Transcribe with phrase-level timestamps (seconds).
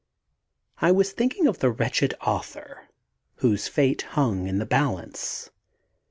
[0.79, 2.89] I was thinking of the wretched author
[3.35, 5.51] whose fate hung in the balance.